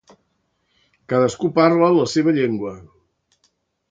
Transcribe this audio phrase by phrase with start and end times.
[1.13, 2.75] Cadascú parla la seva llengua.